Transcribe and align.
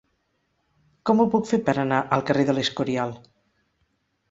Com 1.09 1.21
ho 1.21 1.27
puc 1.35 1.45
fer 1.51 1.59
per 1.69 1.77
anar 1.85 2.01
al 2.17 2.25
carrer 2.31 2.49
de 2.51 2.59
l'Escorial? 2.59 3.17